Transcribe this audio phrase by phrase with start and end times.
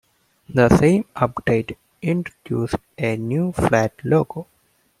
[0.49, 4.47] The same update introduced a new flat logo.